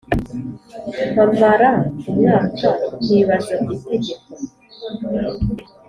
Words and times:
mpamara 1.11 1.69
umwaka 2.09 2.69
nkibaza 3.01 3.55
itegeko 3.75 4.29